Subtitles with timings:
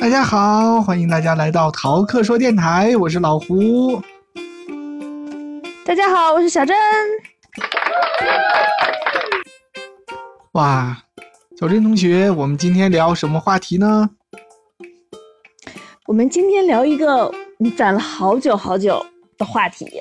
[0.00, 4.00] 大家好，欢迎大家来到淘课说电台，我是老胡。
[5.84, 6.76] 大家好，我是小珍。
[10.52, 10.96] 哇，
[11.58, 14.08] 小珍同学，我们今天聊什么话题呢？
[16.06, 19.04] 我们今天聊一个你攒了好久好久
[19.36, 20.00] 的话题，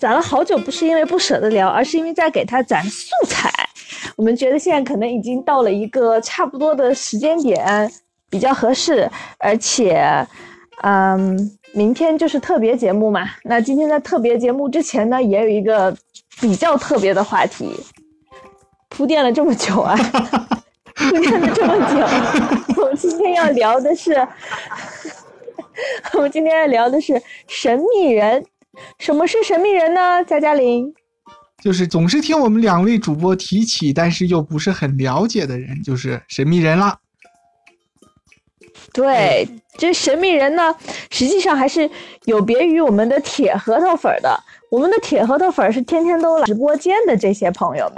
[0.00, 3.52] 攒了好久不是因为不舍得聊，而是因为在给他攒素材。
[4.16, 7.90] 我们觉得现在可能已经到了一个差不多的时间点，
[8.30, 10.26] 比较合适，而且，
[10.82, 13.28] 嗯，明天就是特别节目嘛。
[13.44, 15.94] 那今天在特别节目之前呢，也有一个
[16.40, 17.68] 比较特别的话题，
[18.88, 19.96] 铺垫了这么久啊，
[20.94, 22.00] 铺垫了这么久，
[22.80, 24.12] 我们今天要聊的是，
[26.14, 28.44] 我们今天要聊的是神秘人。
[28.98, 30.24] 什么是神秘人呢？
[30.24, 30.94] 佳佳玲。
[31.62, 36.96] 就是总是听我们两位主播提起，但是又不是很了解的人，就是神秘人了。
[38.92, 40.74] 对，这神秘人呢，
[41.10, 41.88] 实际上还是
[42.24, 44.38] 有别于我们的铁核桃粉的。
[44.68, 47.96] 我们的铁核桃粉是天天都来直播间的这些朋友们，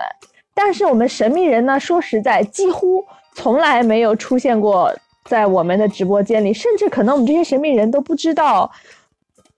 [0.55, 4.95] 但是我们神秘人呢，说实在，几乎从来没有出现过
[5.25, 8.71] 在我们的直播间里，甚至可能我们这些神秘人都不知道，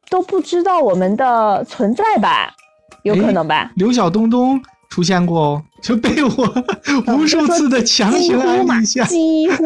[0.08, 2.54] 都不知道我们的存在吧。
[3.02, 3.70] 有可能吧？
[3.76, 4.60] 刘晓东东
[4.94, 6.54] 出现过哦，就被我
[7.12, 9.04] 无数次的强行安利下。
[9.06, 9.64] 几乎。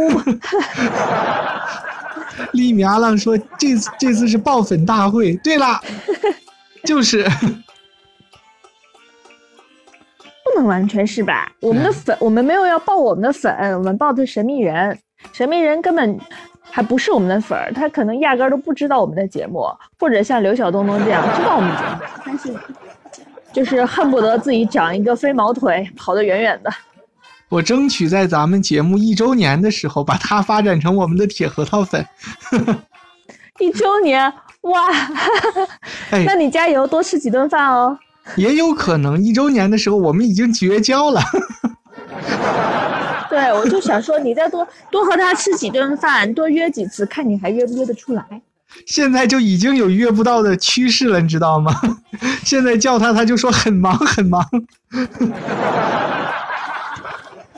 [2.52, 5.78] 利米 阿浪说：“这次这次是爆粉大会。”对了，
[6.82, 7.28] 就是。
[10.44, 11.52] 不能完全是吧？
[11.60, 14.98] 我们的粉，我们没有要爆我们的粉，我们爆的神秘人，
[15.34, 16.18] 神秘人根本
[16.70, 19.66] 还不是我们的粉儿，他可能压根都不知道我们的节目，
[20.00, 22.54] 或者像刘晓东东这样知道我们节目，但是。
[23.52, 26.70] 就是恨不得自己长一个飞毛腿，跑得远远的。
[27.48, 32.06] 我争取在咱们节目一周年的时候，把它发展成我们的铁核桃粉。
[33.59, 34.88] 一周年哇！
[36.26, 37.98] 那你加油，多吃几顿饭哦。
[38.36, 41.20] 也有可能一周年的时候，我们已经绝交了。
[43.30, 48.25] 对，我就想说，你再多多和他吃几顿饭，多约几次，看你还约不约得出来。
[48.86, 51.72] 现在就已经有约不到的趋势了，你知道吗？
[52.44, 54.44] 现在叫他，他就说很忙 很忙，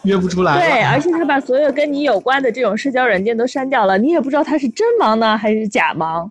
[0.04, 0.58] 约不出来。
[0.58, 6.30] 对，而且他把所有跟你有关的这种社交软件都删掉了，你也不知道他是真忙呢还是假忙。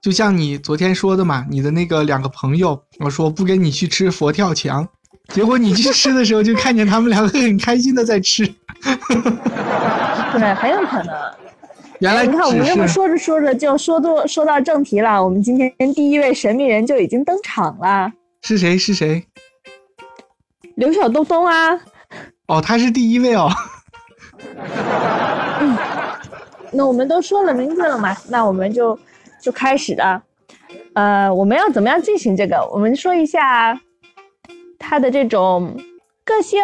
[0.00, 4.88] 就像你昨天说的嘛，你的那个两个朋友，我说不跟你去吃佛跳墙，
[5.28, 8.44] 结果你去吃的时候就看见他们两个很开心的在吃。
[10.32, 11.14] 对，很有可能。
[12.02, 15.22] 原来你看，我们这么说着说着就说多说到正题了。
[15.22, 18.12] 我们今天第一位神秘人就已经登场了。
[18.42, 18.76] 是谁？
[18.76, 19.24] 是谁？
[20.74, 21.80] 刘晓东东啊！
[22.48, 23.48] 哦，他是第一位哦。
[25.60, 25.78] 嗯，
[26.72, 28.16] 那我们都说了名字了嘛？
[28.28, 28.98] 那我们就
[29.40, 30.20] 就开始了。
[30.94, 32.68] 呃，我们要怎么样进行这个？
[32.72, 33.80] 我们说一下
[34.76, 35.76] 他的这种
[36.24, 36.60] 个性，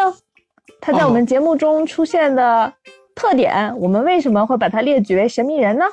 [0.81, 2.73] 他在我们节目中出现的。
[3.19, 5.85] 特点，我们为什么会把它列举为神秘人呢？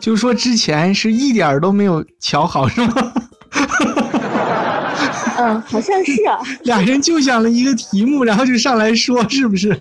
[0.00, 3.12] 就说之前是一点儿都没有瞧好，是吗？
[5.38, 6.38] 嗯，好像是啊。
[6.62, 9.76] 俩人就想了一个题目，然后就上来说，是不是？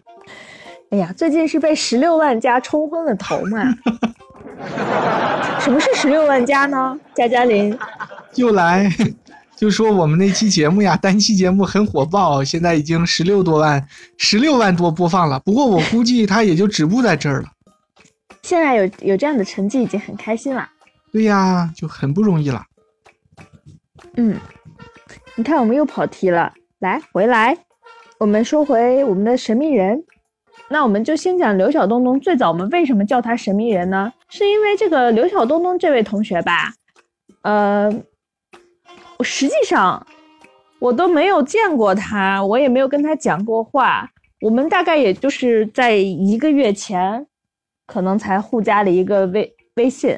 [0.89, 3.75] 哎呀，最近是被十六万加冲昏了头嘛？
[5.59, 6.99] 什么是十六万加呢？
[7.13, 7.77] 加加林
[8.35, 8.91] 又来。
[9.57, 13.83] 就说我们那期节目呀， 单期节目很火爆，现在已经十六多万，
[14.17, 15.39] 十六万多播放了。
[15.39, 17.47] 不过我估计他也就止步在这儿了。
[18.43, 20.69] 现在有有这样的成绩已经很开心了。
[21.11, 22.63] 对呀，就很不容易了。
[24.15, 24.37] 嗯，
[25.35, 27.57] 你看我们又跑题了，来回来，
[28.19, 30.03] 我们说回我们的神秘人。
[30.69, 32.19] 那我们就先讲刘晓东东。
[32.19, 34.13] 最早我们为什么叫他神秘人呢？
[34.29, 36.73] 是因为这个刘晓东东这位同学吧，
[37.41, 37.91] 呃。
[39.17, 40.05] 我实际上，
[40.79, 44.09] 我都没有见过他，我也没有跟他讲过话。
[44.41, 47.25] 我们大概也就是在一个月前，
[47.87, 50.15] 可能才互加了一个微微信，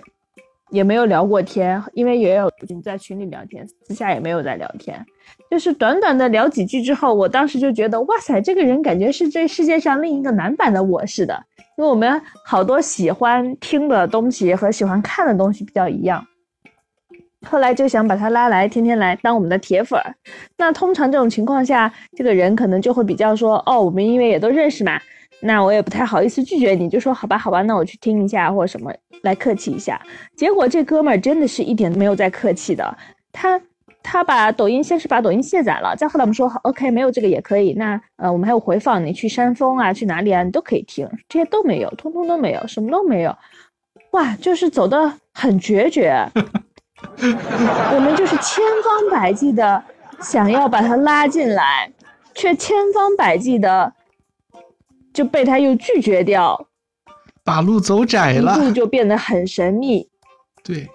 [0.69, 2.51] 也没有聊过天，因为也有
[2.83, 5.05] 在群里聊天，私下也没有在聊天。
[5.49, 11.41] 就是短短的聊几句之后，我当时就觉得，哇塞，这个人感觉是这世界上另一个男版的我似的，
[11.77, 16.25] 因为我们好多喜欢听的东西和喜欢看的东西比较一样。
[17.47, 20.13] 后来就想把他拉来，天天来当我们的铁粉儿。
[20.57, 24.99] 那通常这种情况下，这个人可能就会比较说：“哦，我们因为也都认识嘛，
[25.41, 30.01] 那我也不太好意思拒绝你，就说好吧，好吧，那我去听一下或者什么，来客气一下。”
[30.35, 32.97] 结果这哥们儿真的是一点都没有在客气的，
[33.31, 33.59] 他
[34.03, 43.33] 他把抖音先是把抖音卸载了，再后来我们说好 OK 没有这个也可以，那呃我们还有回放，你去山峰啊去哪里啊你都可以听，这些都没有，通通都没有，什么都没有，
[44.11, 46.25] 哇，就是走的很决绝，
[47.93, 49.83] 我们就是千方百计的
[50.21, 51.91] 想要把他拉进来，
[52.33, 53.93] 却千方百计的
[55.13, 56.67] 就被他又拒绝掉，
[57.43, 60.07] 把路走窄了，路就变得很神秘，
[60.63, 60.89] 对。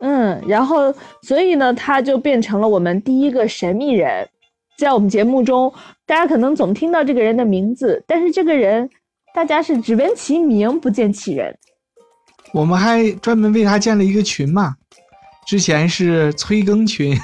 [0.00, 4.28] 嗯，然后所以呢，他就变成了我们第一个神秘人，
[4.76, 5.72] 在我们节目中，
[6.04, 8.90] 大家可能总听到这个人的名字，但是这个人
[9.32, 11.58] 大家是只闻其名不见其人。
[12.52, 14.76] 我们还专门为他建了一个群嘛，
[15.46, 17.18] 之前是催更群，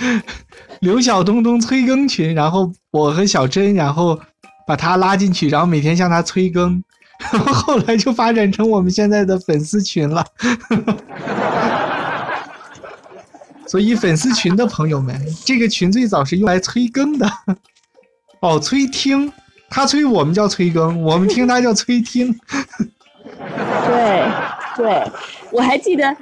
[0.80, 4.18] 刘晓东东催更群，然后我和小珍，然后
[4.66, 6.82] 把他拉进去，然后每天向他催更，
[7.32, 10.24] 然 后后来就发展成我们现在的粉丝群了。
[13.66, 17.28] 所以粉丝群的朋友们，这个群最早是用来催更的，
[18.40, 19.32] 哦，催听，
[19.68, 22.38] 他催我们叫催更，我们听他叫催听。
[23.86, 24.24] 对，
[24.76, 25.02] 对，
[25.50, 26.16] 我还记得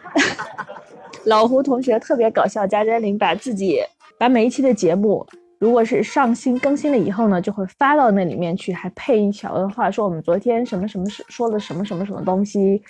[1.25, 3.81] 老胡同学特别搞笑，加珍玲把自己
[4.19, 5.27] 把每一期的节目，
[5.59, 12.83] 如果是上新更新了以后呢，就会发到那里面去，还配一小段话，说我们昨天什么什么说了什么什么什么东西。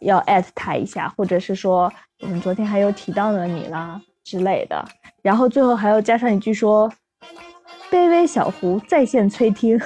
[0.00, 1.90] 要艾特他一下，或者是说
[2.20, 4.84] 我们昨天还有提到了你啦之类的，
[5.22, 6.90] 然后最后还要加上一句说
[7.90, 9.80] ：“卑微小胡在线催听。”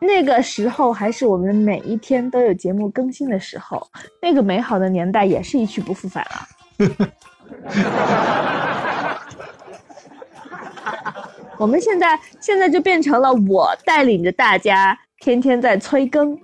[0.00, 3.84] 那个时候还是我们每一天都有节目更新的时候，
[4.22, 6.46] 那个美好的年代也是一去不复返了。
[11.58, 16.38] 我们现在现在就变成了我带领着大家天天在催更。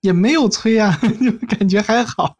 [0.00, 2.34] 也没有催啊， 就感觉还好。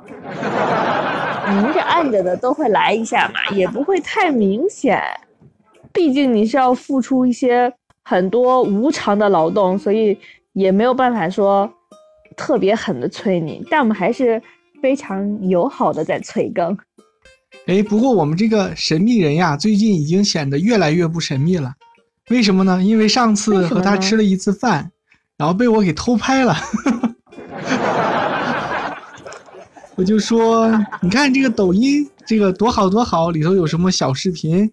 [1.49, 5.01] 明着暗着的都会来一下嘛，也不会太明显。
[5.93, 7.73] 毕竟你是要付出一些
[8.09, 10.19] 很多无偿的劳动，所以
[10.55, 11.71] 也没有办法说
[12.39, 13.63] 特别狠的催你。
[13.71, 14.43] 但我们还是
[14.81, 16.75] 非常友好的在催更。
[17.67, 21.75] 哎，不过我们这个神秘人呀，最近已经显得越来越不神秘了。
[22.31, 22.83] 为什么呢？
[22.83, 24.91] 因为上次和他吃了一次饭，
[25.37, 26.57] 然后被我给偷拍了。
[29.97, 30.67] 我就说，
[31.03, 34.73] 你看这个抖音，这个多好多好，里头有什么小视频，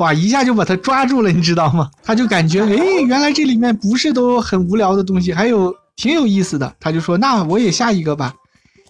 [0.00, 1.90] 哇，一下就把他抓住了，你知道吗？
[2.02, 6.74] 他就感觉， 哎，原来这里面不是都很无聊的东西，还有挺有意思的。
[6.80, 8.32] 他就说，那我也下一个吧。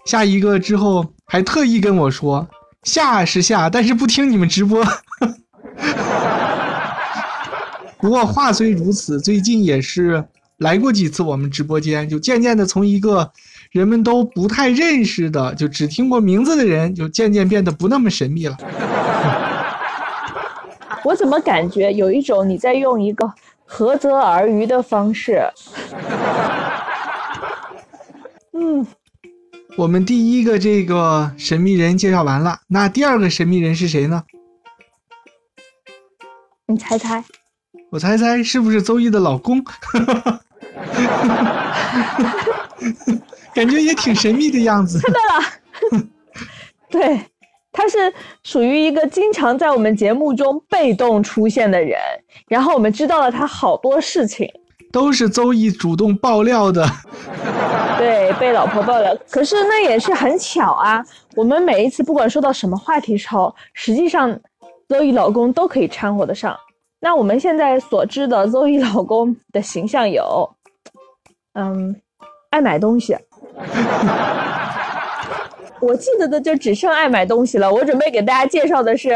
[0.06, 2.48] 下一个之后，还特意跟我说，
[2.84, 4.84] 下是下，但是不听你们直播。
[7.98, 10.24] 不过话虽如此，最近也是
[10.58, 13.30] 来过几次我们直播间，就渐渐的从一个。
[13.72, 18.56] 人们都不太认识的，就只听过名字的人，就渐渐变得不那么神秘了。
[21.04, 23.32] 我怎么感觉有一种你在用一个
[23.68, 25.42] 涸泽而渔的方式？
[28.52, 28.86] 嗯，
[29.76, 34.24] 我们第一个这个神秘人介绍完了，那第二个神秘人是谁呢？
[36.66, 37.24] 你猜猜？
[37.90, 39.64] 我猜猜是不是邹毅的老公？
[43.52, 45.00] 感觉也挺神秘的样子。
[45.00, 45.18] 猜到
[45.98, 46.06] 了，
[46.90, 47.20] 对，
[47.72, 48.12] 他是
[48.42, 51.98] 属于一个经常在我们节目中被动出现的人，
[52.48, 54.50] 然后我们知道了他好多事情，
[54.92, 56.84] 都是邹毅主动爆料的。
[57.96, 61.04] 对，被老婆爆料，可是那也是很巧啊。
[61.36, 64.36] 我们每一次不管说到什么话题时候，实际上
[64.88, 66.56] 邹毅老公都可以掺和得上。
[66.98, 70.50] 那我们现在所知的邹毅老公的形象有，
[71.54, 71.94] 嗯，
[72.50, 73.16] 爱买东西。
[75.80, 77.72] 我记得的就只剩爱买东西了。
[77.72, 79.10] 我准备给大家介绍的是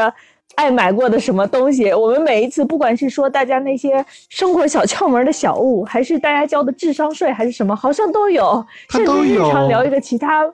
[0.56, 1.92] 爱买过的什么东西。
[1.92, 8.64] 我们每一次，不管是说大家那些生活小窍门的小物，还是大家交的智商税，还是什么，好像都有。
[8.90, 10.44] 甚至日常聊一个其他，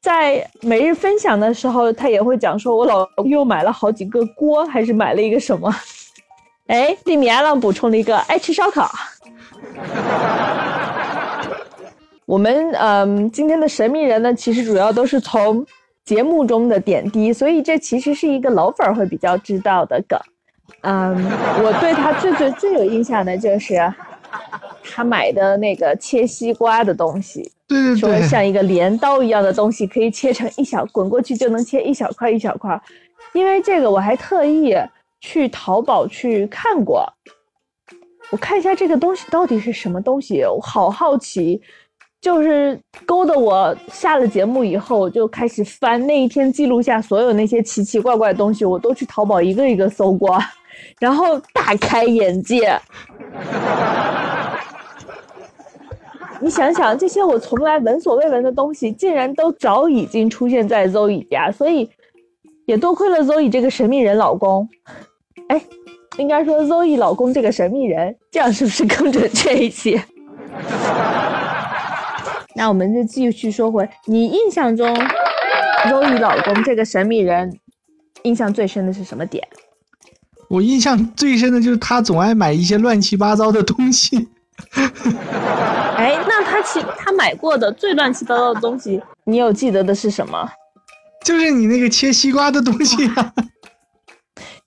[0.00, 5.74] 在每日分享的时候，他也会讲说，我老公又买了好几个锅，还是买了一个什么？
[6.68, 8.90] 哎，利米阿浪补充了一个爱吃烧烤。
[12.32, 15.62] 我们嗯，今天的神秘人呢，其实主要都是从
[16.02, 20.18] 节目中的点滴，所以这其实是一个老粉儿会比较知道的梗。
[20.80, 21.14] 嗯，
[21.62, 23.76] 我对他最最最有印象的就是
[24.82, 32.80] 他买的那个切西瓜的东西，对对对，说像一个镰刀一样的东西，可以切成一小滚过去就能切一小块一小块。
[33.34, 34.74] 因为这个，我还特意
[35.20, 37.06] 去淘宝去看过，
[38.30, 41.60] 我看一下这个东西到底是什么东西，我好好奇。
[42.22, 50.38] 就是勾得我下了节目以后就开始翻那一天记录下所有那些奇奇怪怪的东西，我都去淘宝一个一个搜过，
[51.00, 52.78] 然后大开眼界。
[56.40, 61.90] 你想想，这些我从来闻所未闻的东西，竟然都早已经出现在 Zoe 家，所以
[62.66, 64.68] 也多亏了 Zoe 这个神秘人老公。
[65.48, 65.60] 哎，
[66.18, 70.00] 应该说 Zoe 老公这个神秘人，这样是不是更准确一些？
[72.54, 74.94] 那我们就继续说回你印象中
[75.86, 77.58] ，Zoe 老公这个神秘人，
[78.22, 79.46] 印象最深的是什么点？
[80.48, 84.28] 我印象最深的就是他总爱买一些乱七八糟的东西。
[85.96, 90.46] 哎，那他其他买过的最乱七八糟的东西，你有记得的是什么？
[91.24, 93.32] 就是你那个切西瓜的东西啊。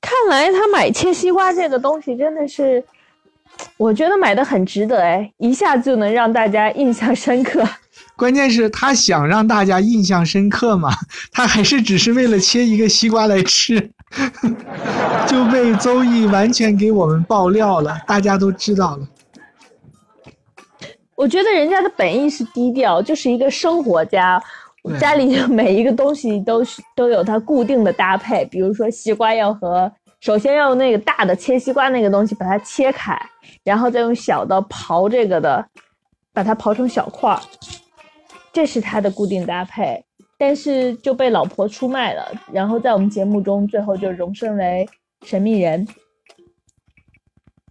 [0.01, 2.83] 看来他买切西瓜这个东西真的是。
[3.77, 7.67] 我觉得买的很值得哎，一下子就能让大家印象深刻。
[8.15, 10.89] 关键是，他想让大家印象深刻嘛，
[11.31, 13.91] 他还是只是为了切一个西瓜来吃，
[15.27, 19.07] 就被周易完全给我们爆料了，大家都知道了。
[21.15, 24.41] 我觉得人家的本意是低调，就是一个生活家，
[24.99, 29.91] 家里每一个东西都是都有它固定的搭配，比如说西瓜要和。
[30.25, 33.15] 首先要用那个大的切西瓜那个东西把它切开，
[33.63, 35.63] 然后再用小的刨这个的，
[36.33, 37.39] 把它刨成小块儿，
[38.51, 40.03] 这是它的固定搭配。
[40.35, 44.89] 但是就被老婆出卖了，然后在我们节目中最后就荣升为
[45.23, 45.87] 神秘人。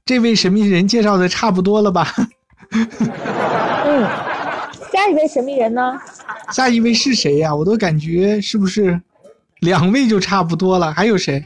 [0.04, 2.06] 这位神秘人介绍的差不多了吧？
[2.70, 4.08] 嗯，
[4.92, 6.00] 下一位神秘人呢？
[6.52, 7.52] 下一位是谁呀？
[7.52, 9.02] 我都感觉是不是
[9.58, 10.92] 两位就差不多了？
[10.92, 11.44] 还有谁？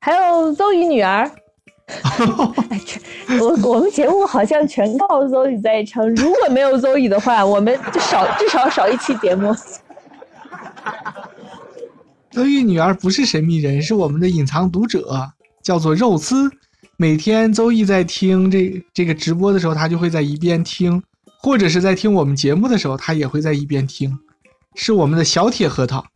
[0.00, 1.30] 还有周宇女儿，
[3.38, 6.08] 我我们节目好像全靠周宇在撑。
[6.14, 9.54] 如果没有周宇的话， 我们就少至少少一期节目。
[12.30, 15.30] 周宇女儿不是神秘人，是我们的隐藏读者，
[15.62, 16.50] 叫做肉丝。
[16.96, 21.02] 每天周易在听这这个直播的时候，他就会在一边听，
[21.42, 24.18] 或者是在听我们节目的时候，他也会在一边听，
[24.76, 26.06] 是我们的小铁核桃。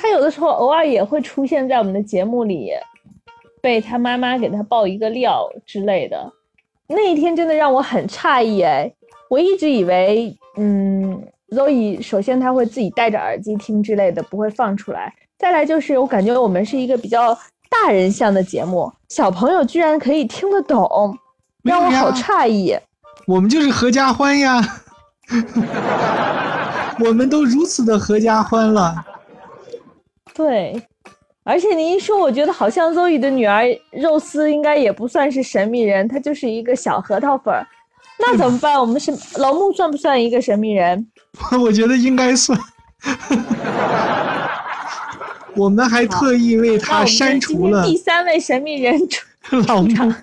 [0.00, 2.70] 他有的时候偶尔也会出现在我们的节目里，
[3.60, 6.32] 被他妈妈给他爆一个料之类的。
[6.86, 8.90] 那一天真的让我很诧异哎！
[9.28, 15.12] 我一直以为，嗯，Zoe 首先他会自己戴着耳机听之类的，不会放出来。
[15.36, 17.36] 再来就是我感觉我们是一个比较
[17.68, 21.18] 大人向的节目，小朋友居然可以听得懂，
[21.64, 22.78] 让我好诧异。
[23.26, 24.62] 我们就是合家欢呀，
[27.04, 28.94] 我们都如此的合家欢了。
[30.38, 30.80] 对，
[31.42, 37.66] 而且您一说，我觉得好像 Zoe 的女儿肉丝应该也不算是神秘人，她就是一个小核桃粉儿。
[38.20, 38.78] 那怎么办？
[38.78, 41.08] 我们是老木算不算一个神秘人？
[41.60, 42.56] 我觉得应该算。
[45.56, 48.96] 我们还特意为他删除了第三位神秘人
[49.66, 50.14] 老木。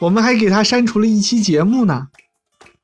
[0.00, 2.08] 我们还给他删除了一期节目呢，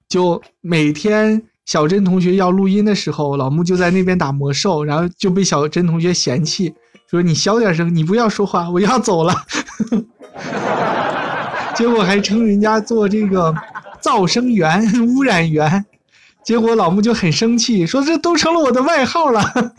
[0.08, 1.42] 就每天。
[1.70, 6.74] 小珍同学要录音的时候，老木就在那边打魔兽，然后就被小珍同学嫌弃，
[7.08, 9.32] 说：“你小点声，你不要说话，我要走了。
[11.76, 13.54] ”结果还称人家做这个
[14.02, 14.82] 噪声源、
[15.14, 15.86] 污染源，
[16.44, 19.40] 结果老木就很生气，说：“这都成了我的外号了。”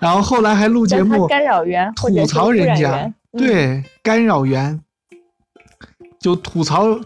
[0.00, 4.80] 然后后来还录节目，干扰源吐槽人家，对干扰源
[6.18, 6.98] 就吐槽。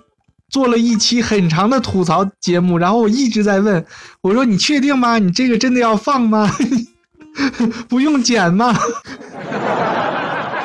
[0.49, 3.85] 做了一期很长的吐槽节目，然后我一直在问，
[4.21, 5.19] 我说你确定吗？
[5.19, 6.49] 你这个真的要放吗？
[7.89, 8.75] 不用剪吗？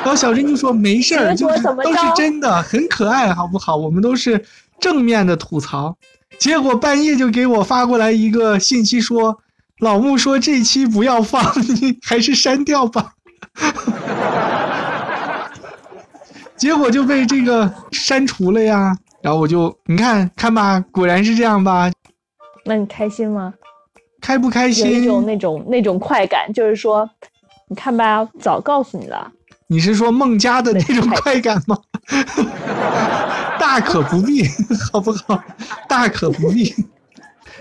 [0.02, 3.76] 然后小珍就说没事儿，就是都是真的，很可爱，好不好？
[3.76, 4.44] 我们都是
[4.78, 5.96] 正面的吐槽。
[6.38, 9.40] 结果半夜就给我发过来一个信息说，
[9.80, 11.44] 老木说这期不要放，
[11.80, 13.12] 你还是删掉吧。
[16.56, 18.96] 结果就被这个删除了呀。
[19.22, 21.90] 然后我就你看看吧，果然是这样吧？
[22.64, 23.52] 那你开心吗？
[24.20, 24.90] 开不开心？
[24.90, 27.08] 有一种那种那种快感，就是说，
[27.68, 29.30] 你看吧，早告诉你了。
[29.66, 31.78] 你是说孟佳的那种快感吗？
[33.60, 34.42] 大可不必，
[34.92, 35.42] 好不好？
[35.88, 36.74] 大可不必。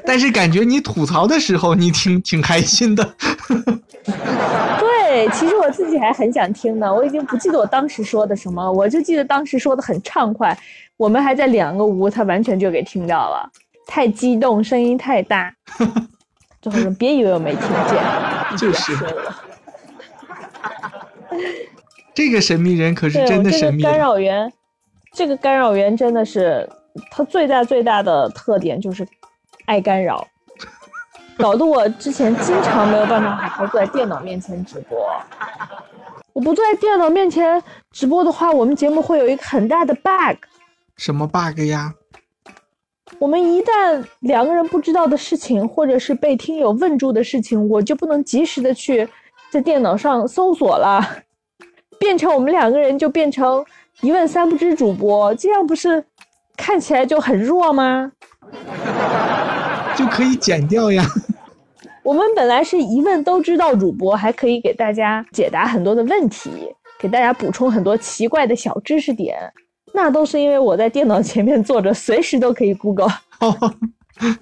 [0.10, 3.04] 但是感觉你吐槽的时候，你挺挺开心的。
[4.80, 6.92] 对，其实我自己还很想听呢。
[6.92, 10.58] 我已经不记得我当时说的什么，我就记得当时说的很畅快。
[10.98, 13.48] 我们还在两个屋，他完全就给听到了，
[13.86, 15.54] 太激动，声音太大。
[16.60, 18.98] 最后说别以为我没听见，就是。
[22.16, 23.96] 这个神秘人可是，真的这个干神秘了。
[23.96, 24.52] 扰源，
[25.14, 26.68] 这个干扰源真的是
[27.12, 29.08] 它最大最大的特点就是
[29.70, 30.28] 爱干扰，
[31.38, 34.98] 搞得我之前经常没有办法好好坐在电脑面前直播。
[36.34, 37.62] 我不坐在电脑面前
[37.92, 40.44] 直播的话，我们节目会有一个很大的 bug。
[40.98, 41.94] 什么 bug 呀？
[43.20, 49.08] 我们一旦两个人不知道的事情，或者是被听友问住的事情，我就不能及时的去
[49.52, 51.00] 在电脑上搜索了，
[52.00, 53.64] 变成我们两个人就变成
[54.02, 56.04] 一问三不知主播，这样不是
[56.58, 58.12] 看起来就很弱吗？
[60.10, 61.06] 就可以剪掉呀。
[62.04, 66.50] 我们本来是一问都知道主播，还可以给大家解答很多的问题，
[67.00, 69.38] 给大家补充很多奇怪的小知识点，
[69.94, 73.14] 那都是因为我在电脑前面坐着，随时都可以 Google。
[73.42, 73.74] 哦，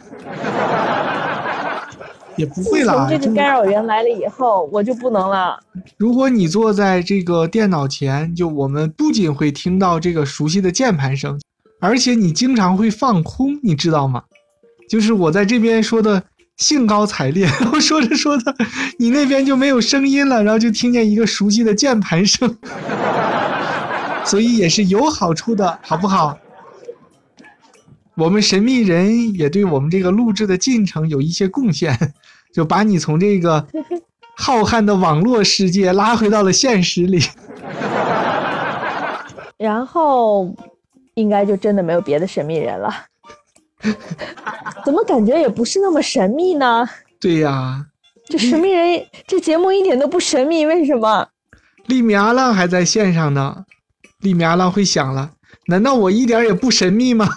[2.38, 3.10] 也不会啦。
[3.10, 5.60] 就这个干扰源来了以后，我就不能了。
[5.98, 11.38] 如果你坐在这个电脑前，就我们不仅会听到这个熟悉的键盘声，
[11.82, 14.24] 而且你经常会放空，你知道吗？
[14.88, 16.24] 就是我在这边说的
[16.58, 18.56] 兴高采烈， 然后说着说着，
[18.98, 22.58] 你那边就没有声音了，然后就听见一个熟悉的键盘声，
[24.26, 26.38] 所以也是有好处的，好不好？
[28.16, 31.96] 我们神秘人也对我们这个录制的进程有一些贡献，
[32.52, 33.68] 就把你从这个
[34.36, 37.22] 浩瀚的网络世界拉回到了现实里。
[39.58, 40.56] 然后
[41.16, 42.92] 应该就真的没有别的神秘人了。
[44.86, 46.88] 怎么感觉也不是那么神秘呢？
[47.20, 47.86] 对呀，
[48.26, 51.28] 这神秘人，这节目一点都不神秘，为什么？
[51.86, 53.66] 利米阿浪还在线上呢。
[54.20, 55.32] 利米阿浪会想了，
[55.68, 57.28] 难道我一点也不神秘吗？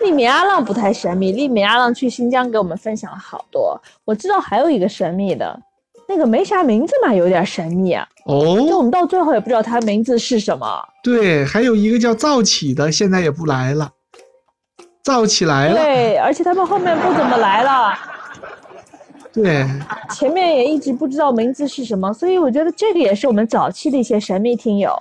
[0.00, 3.80] 利米阿浪不太神秘，利米阿浪去新疆给我们分享了好多。
[4.04, 5.60] 我知道还有一个神秘的，
[6.08, 8.08] 那个没啥名字嘛，有点神秘啊。
[8.26, 10.66] 就我哦，们到最后也不知道他名字是什么。
[11.02, 13.90] 对，还有一个叫造起的，现在也不来了。
[15.04, 17.94] 造起来了，对，而且他们后面不怎么来了，
[19.32, 19.64] 对，
[20.12, 24.92] 前面也一直不知道名字是什么，所以我觉得这个也是我们早期的一些神秘听友，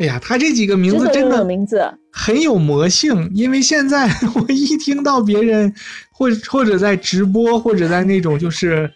[0.00, 1.90] 哎呀，他这几个名字真的名字。
[2.12, 5.72] 很有魔性，因为现在 我一听到别人
[6.12, 8.92] 或或者在直播或者在那种就是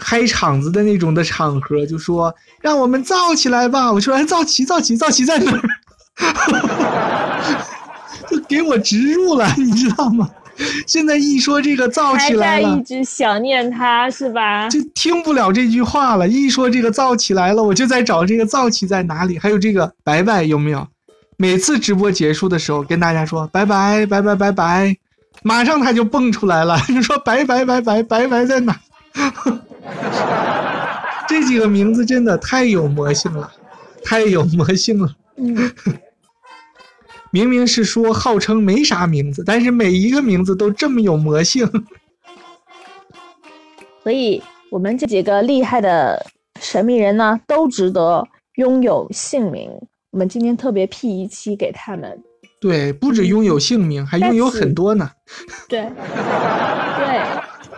[0.00, 5.60] 嗨场子的那种的场合，就说让我们造起来吧，我说哎，造起，造起，造起在哪儿？
[8.28, 10.28] 就给我植入了，你知道吗？
[10.86, 14.68] 现在一说这个造起来了在一，直想念他是吧？
[14.68, 16.28] 就听不了这句话了。
[16.28, 19.38] 一说这个造起来了，我就在找这个造起在哪里。
[19.38, 20.86] 还有这个拜拜有没有？
[21.38, 24.94] 每次直播结束的时候跟大家说拜拜拜拜拜拜，
[25.42, 28.78] 马上他就蹦出来了， 就说拜拜拜拜拜拜在哪？
[31.28, 33.52] 这几个名字真的太有魔性了，
[34.04, 35.08] 太有魔性了。
[35.36, 35.56] 嗯，
[37.30, 41.68] 明明是说号称没啥名字，但是每一个名字都这么有魔性。
[44.02, 46.26] 所以我们这几个厉害的
[46.60, 49.70] 神秘人呢，都值得拥有姓名。
[50.10, 52.20] 我们今天特别 P 一期给他们。
[52.60, 55.10] 对，不止拥有姓名，还拥有很多呢。
[55.68, 57.22] 对，对，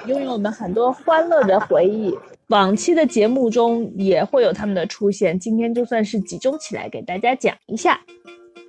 [0.06, 2.16] 拥有我们很多欢乐的回忆。
[2.48, 7.98] 往期的节目中也会有他们的出现，今天就算是集中起来给大家讲一下。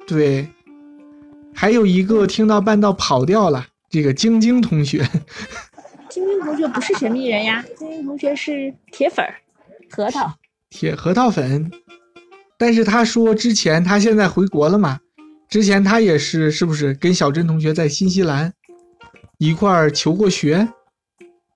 [0.08, 0.48] 对，
[1.54, 5.06] 还有一个听到半道跑掉了，这个晶晶同学。
[6.08, 9.34] 晶晶同学不是神秘人呀，晶晶同学是铁粉儿，
[9.90, 10.32] 核桃。
[10.70, 11.70] 铁核桃粉，
[12.58, 15.00] 但是他说之前他现在回国了嘛，
[15.50, 18.54] 之前他也是是不是跟小珍同学在新西兰
[19.40, 20.68] 一块儿求过学？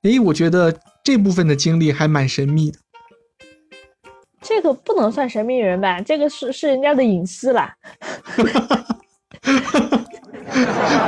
[0.08, 2.80] 诶，我觉得这部分的经历还蛮神秘的。
[4.42, 6.00] 这个不能算神秘人吧？
[6.02, 7.74] 这个是是人家的隐私啦。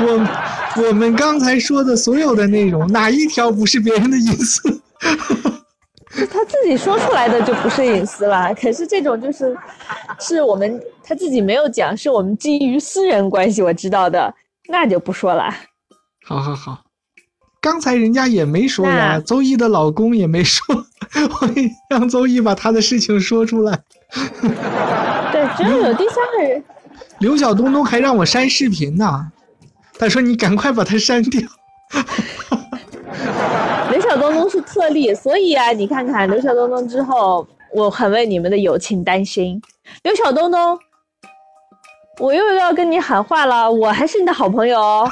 [0.01, 4.81] 我我们刚才说的所有的内容，哪一条不是别人的隐私？
[6.12, 8.53] 是 他自己说出来的就不是隐私了。
[8.55, 9.55] 可是这种就是，
[10.19, 14.33] 是我们他自己没有讲，是我们基于私人关系我知道的，
[14.67, 15.53] 那就不说了。
[16.25, 16.83] 好好好，
[17.62, 20.63] 刚才人家也没说呀，那邹毅的老公也没说，
[21.15, 21.50] 我
[21.89, 23.78] 让邹毅把他的事情说出来。
[25.32, 26.63] 对，只要有第三个人，
[27.19, 29.28] 刘晓东东还让我删视频呢，
[29.98, 31.41] 他说你赶快把它删掉。
[33.91, 37.45] 刘晓东东是特例，所以啊，你看看刘晓东东之后，
[37.76, 39.62] 我很为你们的友情担心。
[40.04, 40.80] 刘晓东东，
[42.19, 45.12] 我又要跟你喊话了，我还是你的好朋友哦。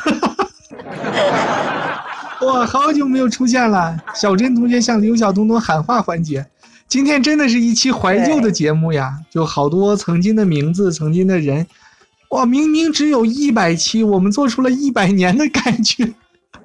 [2.46, 3.98] 哇，好久没有出现了。
[4.14, 6.46] 小珍同学向刘晓东东喊话环节，
[6.88, 11.66] 今天真的是一期怀旧的节目呀，就好多曾经的名字，曾经的人。
[12.32, 16.04] 哇，明明只有一百期，我们做出了一百年的感觉。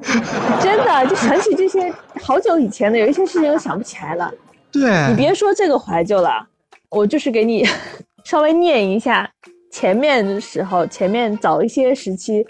[0.61, 4.31] 真的，就想起这些好久以前的，有一些事情又想不起来了。
[4.71, 6.47] 对你别说这个怀旧了，
[6.91, 7.65] 我就是给你
[8.25, 9.31] 稍微念一下
[9.71, 12.45] 前面的时候，前面早一些时期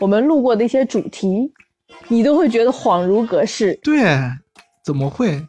[0.00, 1.50] 我们录过的一些主题，
[2.08, 3.78] 你都会觉得恍如隔世。
[3.82, 4.04] 对，
[4.84, 5.46] 怎么会？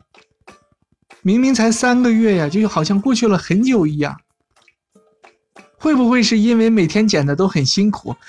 [1.21, 4.17] 明明才三个月呀，就好像过去了很久一样。
[5.77, 8.15] 会不会是因为每天剪的都很辛苦？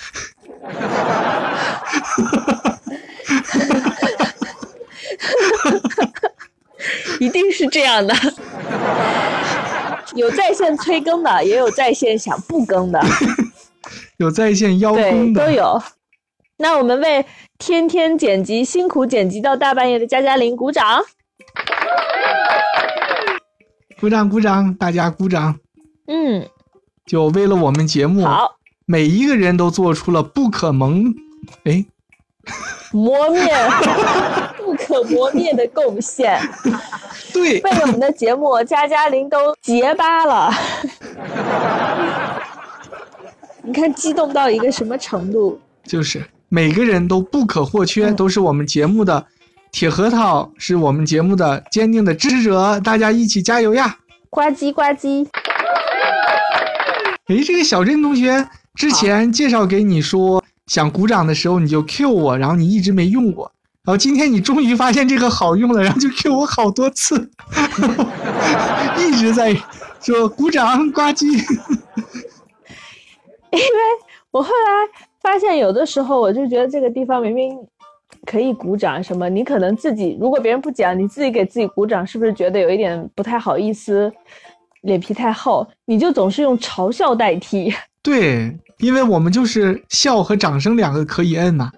[7.21, 8.15] 一定是这样的，
[10.15, 13.01] 有在线催更的，也有在线想不更的，
[14.19, 15.83] 有在线邀对，功的，都有。
[16.57, 17.25] 那我们为
[17.61, 21.03] 天天剪辑、辛苦剪辑到大半夜的加加林鼓掌。
[24.01, 25.55] 鼓掌鼓掌，大家鼓掌！
[26.07, 26.49] 嗯，
[27.05, 31.15] 就为了我们节目，好，每一个人都做出了不可蒙，
[31.65, 31.85] 哎，
[32.93, 33.53] 磨灭，
[34.57, 36.41] 不可磨灭的贡献，
[37.31, 40.51] 对为了我们的节目，加加林都结巴了。
[43.63, 45.61] 你看，激动到一个什么程度？
[45.85, 49.25] 就是每个人都不可或缺，嗯都是我们节目的
[49.71, 53.99] 铁核桃，是我们节目的坚定的支持者，大家一起加油呀！
[54.29, 55.27] 呱唧呱唧，
[57.29, 63.53] 诶，这个小镇同学之前介绍给你说想鼓掌的时候，你就 Q 我，然后你一直没用过，
[63.85, 67.31] 然后今天你终于发现这个好用了，然后就 Q 我好多次，
[68.99, 69.57] 一直在
[70.01, 71.27] 说鼓掌呱唧。
[73.53, 73.67] 因为
[74.31, 77.57] 我后来发现，有的时候我就觉得这个地方明明
[78.27, 84.11] 可以鼓掌，什么你可能自己如果别人不讲，你自己给自己鼓掌，是不是觉得有一点不太好意思，
[84.83, 85.67] 脸皮太厚？
[85.85, 87.73] 你就总是用嘲笑代替。
[88.03, 91.71] 对，因为我们就是笑和掌声两个可以摁嘛。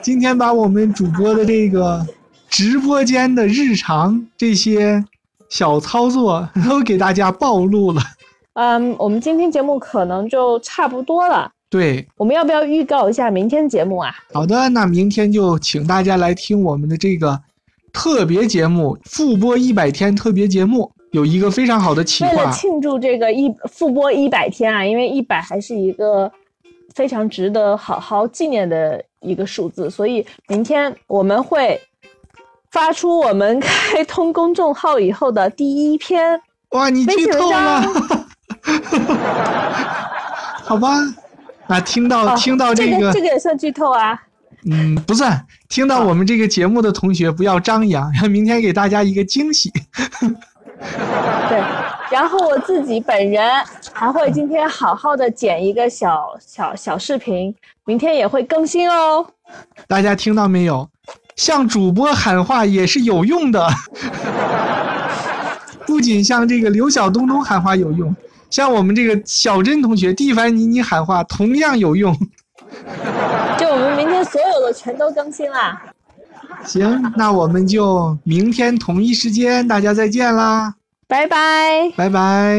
[0.00, 2.06] 今天把我们主播的这个
[2.48, 5.04] 直播间的日常这些
[5.50, 8.00] 小操作都给大家暴露了。
[8.54, 11.50] 嗯，我们今天节目可能就差不多了。
[11.70, 14.12] 对，我们要不要预告一下明天节目啊？
[14.32, 17.40] 好的，那明天就请大家来听我们的这个
[17.92, 22.50] 特别节目复播一百天特别节目，有一个非常好的企为了。
[22.50, 26.30] 庆祝这个一复播一百天啊，因为一百还是一个
[26.92, 31.80] 非常值得好好纪念的一个数字，所以明天我们会
[32.72, 38.19] 发出我们开通公众号以后的第一篇哇，你剧透了，章。
[40.64, 40.88] 好吧？
[41.66, 44.18] 那听到、哦听到这个这个也算剧透啊。
[44.70, 45.46] 嗯，不算。
[45.68, 49.72] 听到我们这个节目的同学不要张扬，明天给大家一个惊喜。
[51.48, 51.62] 对，
[52.10, 53.48] 然后我自己本人
[53.92, 57.54] 还会今天好好的剪一个小小小视频，
[57.84, 59.26] 明天也会更新哦。
[59.86, 60.88] 大家听到没有？
[61.36, 63.66] 向主播喊话也是有用的，
[65.86, 68.14] 不仅向这个刘晓东东喊话有用，
[68.50, 72.14] 向我们这个小珍同学、蒂凡尼你喊话同样有用。
[73.58, 75.80] 就我们明天所有的全都更新啦。
[76.64, 80.74] 行，那我们就明天同一时间大家再见啦，
[81.08, 81.90] 拜拜。
[81.96, 82.58] 拜拜。